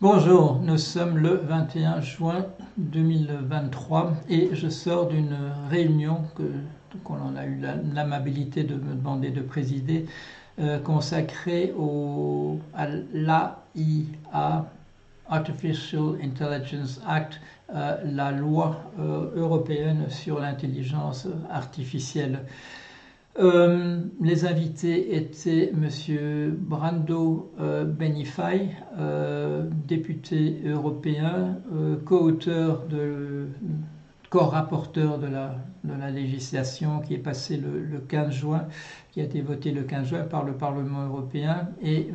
[0.00, 5.36] Bonjour, nous sommes le 21 juin 2023 et je sors d'une
[5.70, 6.44] réunion que
[7.02, 7.60] qu'on a eu
[7.92, 10.06] l'amabilité de me demander de présider
[10.60, 14.66] euh, consacrée au, à l'AIA,
[15.28, 17.40] Artificial Intelligence Act,
[17.74, 22.44] euh, la loi euh, européenne sur l'intelligence artificielle.
[23.38, 26.56] Euh, les invités étaient M.
[26.58, 31.58] Brando euh, Benifai, euh, député européen,
[32.04, 33.46] co-auteur de
[34.30, 38.66] co-rapporteur de la, de la, législation qui est passée le, le, 15 juin,
[39.10, 42.08] qui a été votée le 15 juin par le Parlement européen, et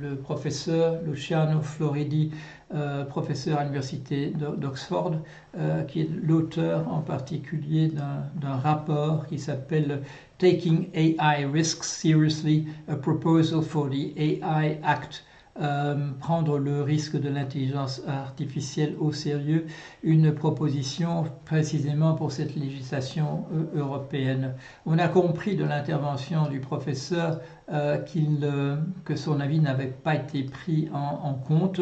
[0.00, 2.32] le professeur Luciano Floridi,
[2.74, 5.16] euh, professeur à l'université d'Oxford,
[5.58, 10.02] euh, qui est l'auteur en particulier d'un rapport qui s'appelle
[10.38, 15.24] Taking AI Risks Seriously, a Proposal for the AI Act
[15.60, 19.66] euh, prendre le risque de l'intelligence artificielle au sérieux,
[20.02, 24.54] une proposition précisément pour cette législation euh, européenne.
[24.86, 27.40] On a compris de l'intervention du professeur
[27.72, 27.98] euh,
[28.42, 31.80] euh, que son avis n'avait pas été pris en, compte.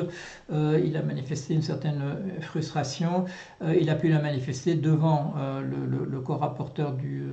[0.53, 2.03] Euh, il a manifesté une certaine
[2.41, 3.25] frustration.
[3.63, 7.25] il a pu la manifester devant le, co-rapporteur du,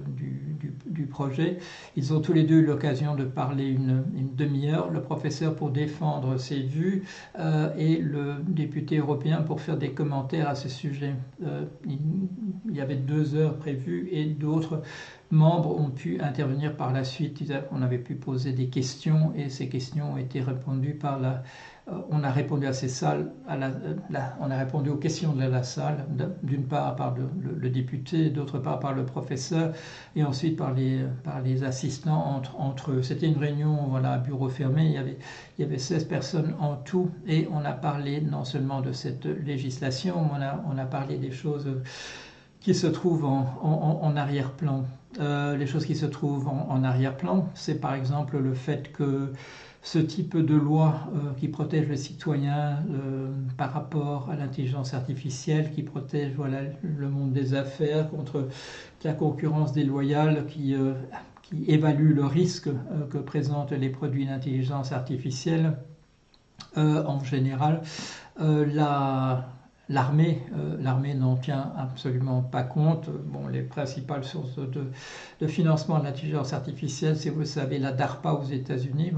[0.85, 1.57] du, projet.
[1.95, 4.03] Ils ont tous les deux eu l'occasion de parler une,
[4.35, 7.03] demi-heure, le professeur pour défendre ses vues
[7.77, 11.13] et le député européen pour faire des commentaires à ce sujet.
[11.85, 14.81] il y avait deux heures prévues et d'autres
[15.31, 17.43] membres ont pu intervenir par la suite.
[17.71, 21.43] On avait pu poser des questions et ces questions ont été répondues par la.
[21.87, 25.61] Euh, on a répondu à ces salles, la, on a répondu aux questions de la
[25.61, 26.05] salle,
[26.41, 29.71] d'une part par le, député, d'autre part par le professeur,
[30.15, 33.03] et ensuite par les, par les assistants entre, eux.
[33.03, 34.85] C'était une réunion, voilà, à bureau fermé.
[34.85, 35.17] Il y, avait,
[35.59, 39.25] il y avait 16 personnes en tout, et on a parlé non seulement de cette
[39.25, 41.67] législation, on a, on a parlé des choses
[42.65, 44.85] qui se trouvent en, arrière-plan.
[45.19, 49.33] Euh, les choses qui se trouvent en, arrière-plan, c'est par exemple le fait que
[49.83, 55.69] ce type de loi euh, qui protège les citoyens euh, par rapport à l'intelligence artificielle,
[55.73, 58.47] qui protège voilà, le monde des affaires contre
[59.03, 60.73] la concurrence déloyale, qui,
[61.43, 62.69] qui évalue le risque
[63.11, 65.77] que présentent les produits d'intelligence artificielle,
[66.75, 67.83] en général,
[68.39, 69.49] la,
[69.87, 73.07] L'armée, euh, l'armée n'en tient absolument pas compte.
[73.27, 78.45] Bon, les principales sources de, financement de l'intelligence artificielle, c'est, vous savez, la DARPA aux
[78.45, 79.11] États-Unis,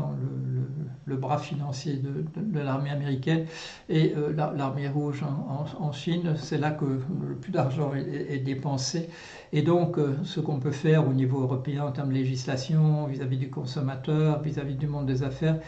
[1.05, 2.01] le, bras financier
[2.35, 3.45] de, l'armée américaine,
[3.87, 6.35] et euh, l'armée rouge en, Chine.
[6.35, 9.09] C'est là que le plus d'argent est, dépensé.
[9.53, 13.37] Et donc, euh, ce qu'on peut faire au niveau européen en termes de législation, vis-à-vis
[13.37, 15.59] du consommateur, vis-à-vis du monde des affaires,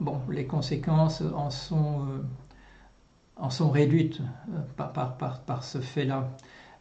[0.00, 2.06] bon, les conséquences en sont
[3.42, 4.20] en sont réduites
[4.54, 4.84] euh,
[5.46, 6.30] par, ce fait-là.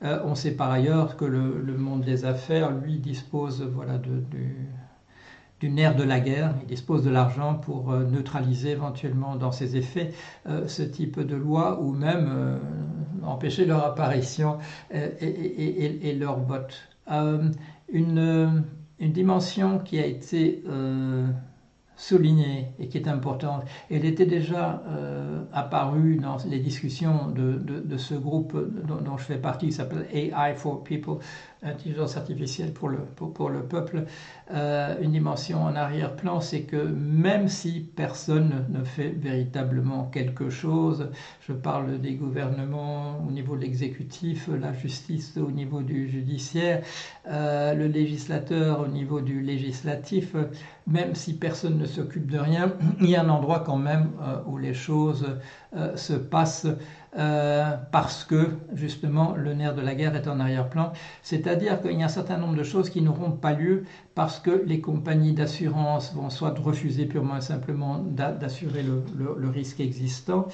[0.03, 4.23] Euh, on sait par ailleurs que le, monde des affaires, lui, dispose voilà, de,
[5.59, 9.75] du nerf de la guerre, il dispose de l'argent pour euh, neutraliser éventuellement dans ses
[9.75, 10.13] effets
[10.67, 12.59] ce type de loi ou même
[13.23, 14.59] empêcher leur apparition
[14.91, 16.79] et, leur vote.
[17.91, 18.63] Une,
[18.99, 20.63] dimension qui a été
[22.01, 23.63] soulignée et qui est importante.
[23.91, 28.57] Elle était déjà euh, apparue dans les discussions de, de, ce groupe
[28.87, 31.19] dont, dont, je fais partie, qui s'appelle AI for People,
[31.63, 34.05] intelligence artificielle pour le, pour, pour le peuple,
[34.51, 41.09] euh, une dimension en arrière-plan, c'est que même si personne ne fait véritablement quelque chose,
[41.47, 46.83] je parle des gouvernements au niveau de l'exécutif, la justice au niveau du judiciaire,
[47.27, 50.35] euh, le législateur au niveau du législatif,
[50.87, 54.37] même si personne ne s'occupe de rien, il y a un endroit quand même euh,
[54.47, 55.27] où les choses
[55.95, 56.67] se passent
[57.17, 60.93] euh, parce que justement le nerf de la guerre est en arrière-plan.
[61.23, 63.83] C'est-à-dire qu'il y a un certain nombre de choses qui n'auront pas lieu
[64.15, 70.47] parce que les compagnies d'assurance vont soit refuser purement et simplement d'assurer le, risque existant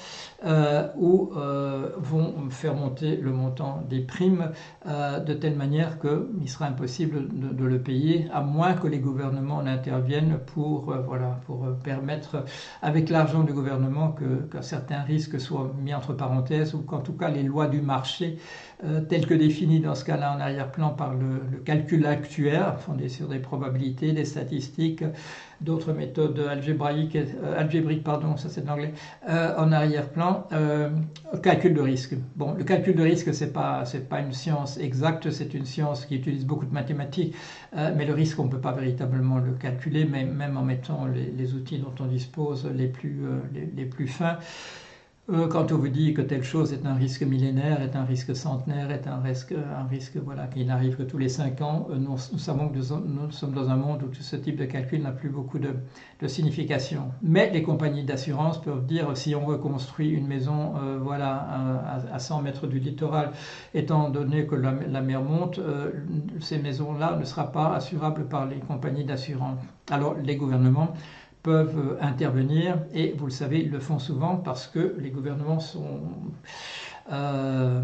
[0.45, 4.51] euh, ou euh, vont faire monter le montant des primes
[4.87, 9.61] euh, de telle manière qu'il sera impossible de, le payer à moins que les gouvernements
[9.61, 12.43] n'interviennent pour, voilà, pour permettre
[12.81, 17.13] avec l'argent du gouvernement que, que certains risques soient mis entre parenthèses ou qu'en tout
[17.13, 18.37] cas les lois du marché,
[19.09, 23.39] telles que définies dans ce cas-là en arrière-plan par le, calcul actuaire, fondé sur des
[23.47, 25.03] probabilités, des statistiques,
[25.61, 28.93] d'autres méthodes algébriques, euh, algébriques pardon, ça c'est de l'anglais,
[29.27, 30.47] euh, en arrière-plan,
[31.41, 32.15] calcul de risque.
[32.35, 36.05] Bon, le calcul de risque, c'est pas c'est pas une science exacte, c'est une science
[36.05, 37.33] qui utilise beaucoup de mathématiques,
[37.73, 41.79] mais le risque, on ne peut pas véritablement le calculer, même, en mettant les, outils
[41.79, 43.21] dont on dispose les plus,
[43.75, 44.37] les plus fins.
[45.29, 48.33] Euh, quand on vous dit que telle chose est un risque millénaire, est un risque
[48.33, 51.97] centenaire, est un risque, un risque voilà, qui n'arrive que tous les cinq ans, euh,
[51.97, 55.11] nous, savons que nous, sommes dans un monde où tout ce type de calcul n'a
[55.11, 55.75] plus beaucoup de,
[56.27, 57.11] signification.
[57.21, 61.45] Mais les compagnies d'assurance peuvent dire si on reconstruit une maison euh, voilà,
[62.13, 63.31] à, 100 mètres du littoral,
[63.73, 65.59] étant donné que la, mer monte,
[66.39, 69.59] ces maisons-là ne seront pas assurables par les compagnies d'assurance.
[69.89, 70.93] Alors les gouvernements
[71.47, 76.01] peuvent intervenir et vous le savez, ils le font souvent parce que les gouvernements sont,
[77.09, 77.81] euh,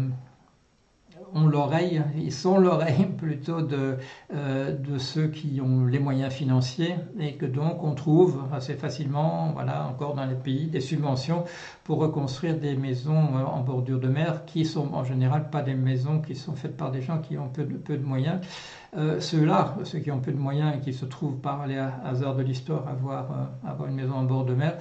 [1.32, 3.96] ont l'oreille, ils sont l'oreille plutôt de,
[4.34, 9.52] euh, de ceux qui ont les moyens financiers et que donc on trouve assez facilement,
[9.54, 11.44] voilà, encore dans les pays, des subventions
[11.84, 15.74] pour reconstruire des maisons euh, en bordure de mer qui sont en général pas des
[15.74, 18.40] maisons qui sont faites par des gens qui ont peu de, peu de moyens.
[18.96, 22.36] Euh, ceux-là, ceux qui ont peu de moyens et qui se trouvent par les hasards
[22.36, 24.78] de l'histoire à avoir, euh, avoir, une maison en bord de mer,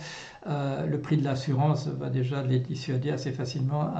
[0.47, 3.91] euh, le prix de l'assurance va déjà les dissuader assez facilement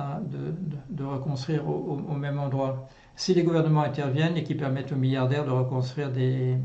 [0.90, 2.88] de, reconstruire au, même endroit.
[3.16, 6.58] Si les gouvernements interviennent et qui permettent aux milliardaires de reconstruire des,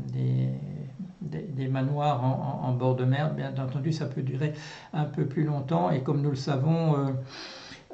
[1.69, 4.53] manoirs en, en, bord de mer, bien entendu, ça peut durer
[4.93, 5.89] un peu plus longtemps.
[5.91, 7.11] Et comme nous le savons, euh,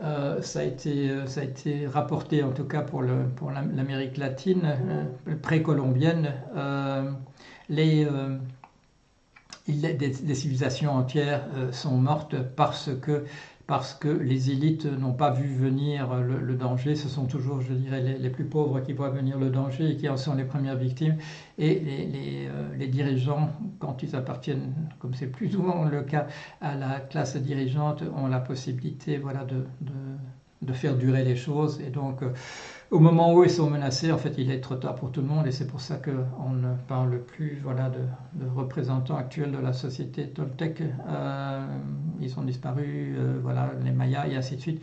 [0.02, 4.78] ça, a été, euh, ça a été rapporté, en tout cas pour l'Amérique latine,
[5.28, 6.34] euh, précolombienne,
[7.70, 8.08] les,
[9.68, 13.26] des, civilisations entières sont mortes parce que
[13.68, 16.96] parce que les élites n'ont pas vu venir le, danger.
[16.96, 20.08] Ce sont toujours, je dirais, les, plus pauvres qui voient venir le danger et qui
[20.08, 21.18] en sont les premières victimes.
[21.58, 26.28] Et les, euh, dirigeants, quand ils appartiennent, comme c'est plus souvent le cas,
[26.62, 29.94] à la classe dirigeante, ont la possibilité voilà, de, de,
[30.74, 31.80] faire durer les choses.
[31.82, 32.30] Et donc, euh,
[32.92, 35.28] au moment où ils sont menacés, en fait, il est trop tard pour tout le
[35.28, 39.74] monde et c'est pour ça qu'on ne parle plus voilà, de, représentants actuels de la
[39.74, 40.82] société Toltec.
[40.82, 41.66] Euh,
[42.22, 44.82] ils ont disparu, euh, voilà, les Mayas et ainsi de suite.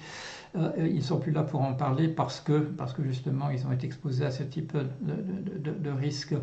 [0.54, 3.66] Euh, ils ne sont plus là pour en parler parce que, parce que justement ils
[3.66, 6.34] ont été exposés à ce type de, de, risques.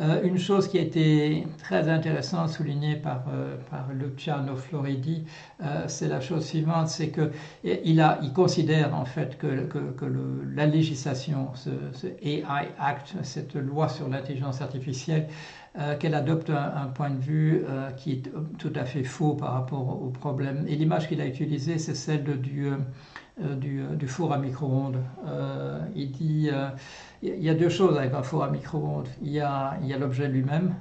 [0.00, 3.56] Euh, une chose qui a été très intéressante soulignée par, euh,
[3.92, 5.24] Luciano Floridi,
[5.86, 7.30] c'est la chose suivante, c'est qu'il
[7.64, 10.04] il considère en fait que, que,
[10.54, 15.28] la législation, ce, AI Act, cette loi sur l'intelligence artificielle,
[15.98, 17.64] qu'elle adopte un, point de vue
[17.96, 20.64] qui est tout à fait faux par rapport au problème.
[20.68, 22.76] Et l'image qu'il a utilisée, c'est celle du, euh,
[23.40, 23.54] euh,
[23.94, 25.02] du, four à micro-ondes.
[25.26, 26.50] Euh, il dit
[27.22, 29.08] il y a deux choses avec un four à micro-ondes.
[29.22, 30.74] Il y a l'objet lui-même,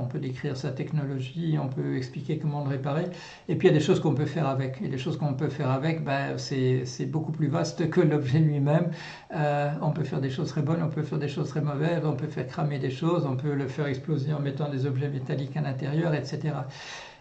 [0.00, 3.04] on peut décrire sa technologie, on peut expliquer comment le réparer,
[3.48, 4.80] et puis il y a des choses qu'on peut faire avec.
[4.82, 8.90] Et les choses qu'on peut faire avec, ben, c'est beaucoup plus vaste que l'objet lui-même.
[9.30, 12.14] on peut faire des choses très bonnes, on peut faire des choses très mauvaises, on
[12.14, 15.56] peut faire cramer des choses, on peut le faire exploser en mettant des objets métalliques
[15.56, 16.54] à l'intérieur, etc.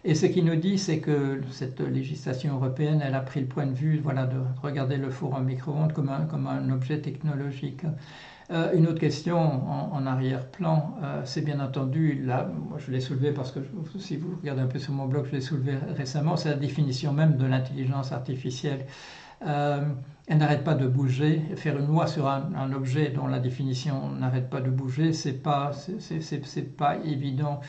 [0.08, 3.66] Et ce qu'il nous dit, c'est que cette législation européenne, elle a pris le point
[3.66, 6.10] de vue voilà, de regarder le four en micro-ondes comme
[6.48, 7.82] un objet technologique.
[8.52, 13.32] Euh, une autre question en, arrière-plan, euh, c'est bien entendu, là, moi je l'ai soulevé
[13.32, 13.60] parce que
[13.98, 17.12] si vous regardez un peu sur mon blog, je l'ai soulevé récemment, c'est la définition
[17.12, 18.86] même de l'intelligence artificielle.
[19.48, 19.84] Euh,
[20.28, 21.42] elle n'arrête pas de bouger.
[21.56, 25.34] Faire une loi sur un, un objet dont la définition n'arrête pas de bouger, c'est
[25.34, 27.62] pas, c'est, pas évident.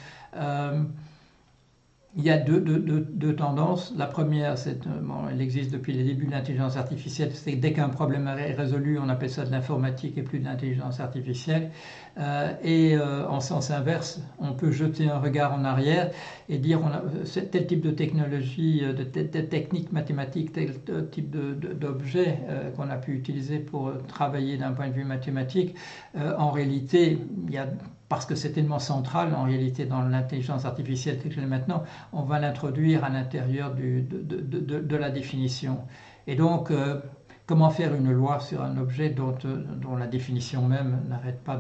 [2.19, 3.93] Il y a deux, tendances.
[3.95, 7.91] La première, c'est, euh, elle existe depuis les débuts de l'intelligence artificielle, c'est dès qu'un
[7.91, 11.71] problème est résolu, on appelle ça de l'informatique et plus de l'intelligence artificielle.
[12.19, 16.11] Euh, et euh, en sens inverse, on peut jeter un regard en arrière
[16.49, 16.81] et dire
[17.53, 20.71] tel type de technologie, de, technique mathématique, tel
[21.11, 22.39] type d'objet
[22.77, 25.75] qu'on a pu utiliser pour travailler d'un point de vue mathématique.
[26.15, 27.67] en réalité, il y a
[28.09, 31.83] parce que c'est tellement central en réalité dans l'intelligence artificielle maintenant,
[32.13, 35.79] on va l'introduire à l'intérieur de, la définition.
[36.27, 37.01] Et donc, euh,
[37.47, 39.65] comment faire une loi sur un objet dont, euh,
[39.99, 41.57] la définition même n'arrête pas,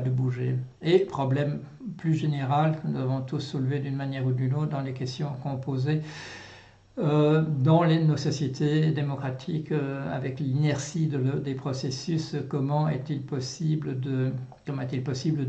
[0.00, 0.56] de bouger?
[0.82, 1.60] Et problème
[1.98, 5.30] plus général que nous avons tous soulevé d'une manière ou d'une autre dans les questions
[5.42, 6.53] qu'on posait, euh,
[6.96, 14.32] dans les, nos sociétés démocratiques, euh, avec l'inertie de des processus, comment est-il possible de,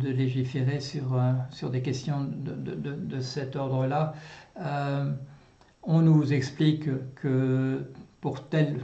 [0.09, 4.15] légiférer sur, euh, sur des questions de, cet ordre-là?
[5.87, 8.77] On nous explique que pour tel,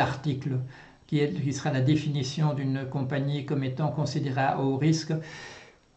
[0.00, 0.60] article,
[1.06, 5.12] qui, qui sera la définition d'une compagnie comme étant considérée à haut risque,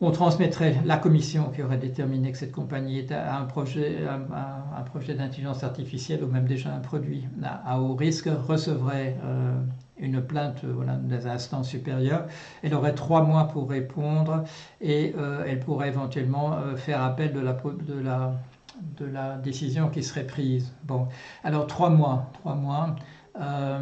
[0.02, 5.14] on transmettrait la commission qui aurait déterminé que cette compagnie était un projet, un, projet
[5.14, 9.54] d'intelligence artificielle ou même déjà un produit à, haut risque, recevrait euh,
[10.00, 12.26] une plainte voilà, des instances supérieures.
[12.64, 14.44] Elle aurait trois mois pour répondre
[14.82, 20.74] et euh, elle pourrait éventuellement euh, faire appel de la, décision qui serait prise.
[20.84, 21.08] Bon,
[21.44, 22.96] alors trois mois, trois mois.
[23.40, 23.81] Euh,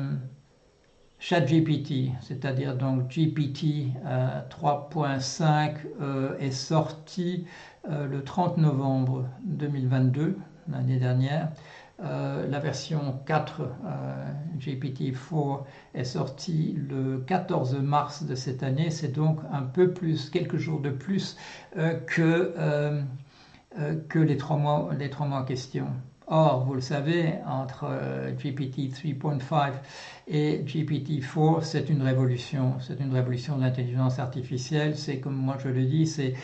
[1.30, 3.94] ChatGPT, c'est-à-dire donc GPT
[4.50, 5.76] 3.5
[6.40, 7.46] est sorti
[7.88, 10.36] le 30 novembre 2022,
[10.72, 11.50] l'année dernière.
[12.02, 13.66] Euh, la version 4 euh,
[14.58, 15.64] GPT-4
[15.96, 18.90] est sortie le 14 mars de cette année.
[18.90, 21.36] C'est donc un peu plus, quelques jours de plus
[21.78, 22.54] euh, que,
[24.08, 25.88] que les, trois mois, les trois mois en question.
[26.32, 27.88] Or, vous le savez, entre
[28.38, 29.72] GPT 3.5
[30.28, 32.76] et GPT-4, c'est une révolution.
[32.82, 34.96] C'est une révolution de l'intelligence artificielle.
[34.96, 36.36] C'est, comme moi je le dis, c'est,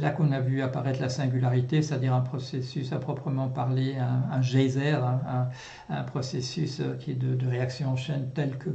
[0.00, 4.92] là qu'on a vu apparaître la singularité, c'est-à-dire un processus à proprement parler, un, geyser,
[4.92, 5.48] un,
[5.90, 8.70] un, processus qui est de, de, réaction en chaîne tel que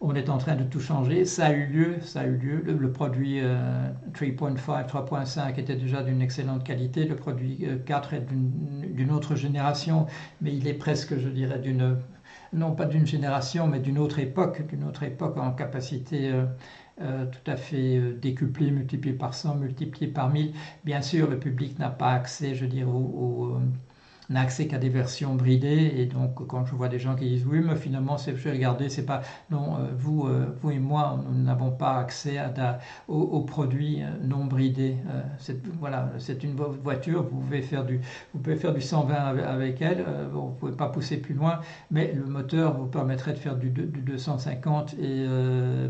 [0.00, 1.24] on est en train de tout changer.
[1.24, 2.62] Ça a eu lieu, ça a eu lieu.
[2.66, 7.04] Le, produit 3.5, euh, 3.5 était déjà d'une excellente qualité.
[7.04, 8.26] Le produit 4 euh, est
[8.94, 10.06] d'une, autre génération,
[10.40, 11.96] mais il est presque, je dirais, d'une
[12.52, 16.32] non pas d'une génération, mais d'une autre époque, d'une autre époque en capacité
[17.00, 20.52] euh, tout à fait décuplée, multipliée par 100, multipliée par 1000.
[20.84, 23.60] Bien sûr, le public n'a pas accès, je dirais, au
[24.30, 25.92] n'a accès qu'à des versions bridées.
[25.96, 28.88] Et donc, quand je vois des gens qui disent oui, mais finalement, je vais regarder,
[28.88, 29.22] c'est pas.
[29.50, 34.06] Non, euh, vous, euh, vous et moi, nous n'avons pas accès à, aux, produits euh,
[34.22, 34.96] non bridés.
[35.78, 38.00] voilà, c'est une voiture, vous pouvez faire du,
[38.32, 41.60] vous pouvez faire du 120 avec, elle, vous ne pouvez pas pousser plus loin,
[41.90, 45.26] mais le moteur vous permettrait de faire du, 250 et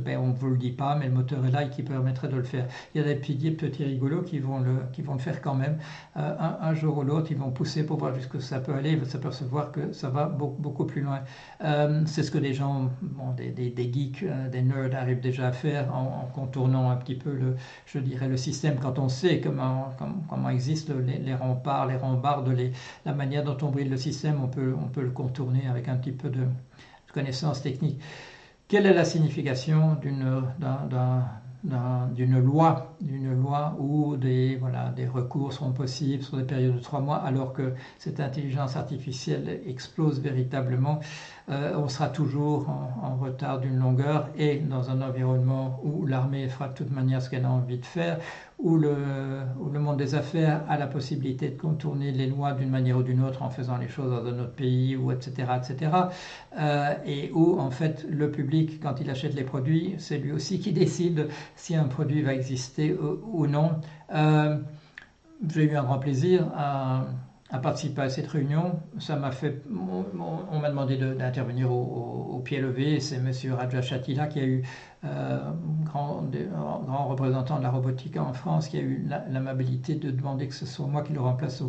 [0.04, 2.36] ben, on vous le dit pas, mais le moteur est là et qui permettrait de
[2.36, 2.66] le faire.
[2.94, 5.54] Il y a des petits, petits rigolos qui vont le, qui vont le faire quand
[5.54, 5.78] même.
[6.14, 8.92] un, un, jour ou l'autre, ils vont pousser pour voir jusqu'à que ça peut aller,
[8.92, 11.20] il va s'apercevoir que ça va beaucoup, plus loin.
[11.62, 15.52] Euh, c'est ce que des gens, bon, des, geeks, euh, des nerds arrivent déjà à
[15.52, 17.56] faire en, contournant un petit peu, le,
[17.86, 19.94] je dirais, le système quand on sait comment,
[20.28, 22.50] comment, existent les, remparts, les rambardes,
[23.04, 25.96] la manière dont on brille le système, on peut, on peut le contourner avec un
[25.96, 28.00] petit peu de, de connaissances techniques.
[28.68, 31.24] Quelle est la signification d'une, d'un,
[31.62, 34.58] d'une loi, d'une loi où des,
[35.12, 40.20] recours seront possibles sur des périodes de trois mois, alors que cette intelligence artificielle explose
[40.20, 41.00] véritablement,
[41.50, 46.68] euh, on sera toujours en, retard d'une longueur et dans un environnement où l'armée fera
[46.68, 48.18] de toute manière ce qu'elle a envie de faire,
[48.62, 53.02] où le, monde des affaires a la possibilité de contourner les lois d'une manière ou
[53.02, 55.90] d'une autre en faisant les choses dans un autre pays, ou etc., etc.,
[56.58, 60.60] euh, et où en fait le public, quand il achète les produits, c'est lui aussi
[60.60, 62.94] qui décide si un produit va exister
[63.32, 63.80] ou, non.
[64.14, 64.58] Euh,
[65.48, 67.06] j'ai eu un grand plaisir à
[67.52, 68.80] à participer à cette réunion.
[68.98, 73.00] Ça m'a fait, on, m'a demandé d'intervenir au, pied levé.
[73.00, 73.30] C'est M.
[73.52, 74.62] Raja Chatila qui a eu
[75.04, 75.38] euh,
[75.84, 76.22] grand,
[77.06, 80.86] représentant de la robotique en France, qui a eu l'amabilité de demander que ce soit
[80.86, 81.62] moi qui le remplace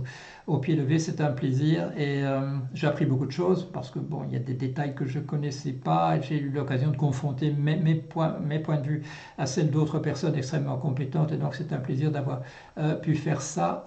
[0.47, 0.99] au, pied levé.
[0.99, 2.41] C'est un plaisir et euh,
[2.73, 5.19] j'ai appris beaucoup de choses parce que bon, il y a des détails que je
[5.19, 6.21] connaissais pas.
[6.21, 9.03] J'ai eu l'occasion de confronter mes, points, mes points de vue
[9.37, 12.41] à celles d'autres personnes extrêmement compétentes et donc c'est un plaisir d'avoir
[12.77, 13.85] euh, pu faire ça.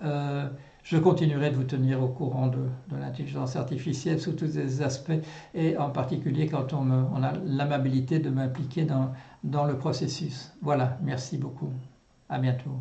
[0.84, 5.12] Je continuerai de vous tenir au courant de, l'intelligence artificielle sous tous ses aspects
[5.54, 9.12] et en particulier quand on, on a l'amabilité de m'impliquer dans,
[9.42, 10.52] dans le processus.
[10.60, 11.70] Voilà, merci beaucoup.
[12.28, 12.78] À bientôt.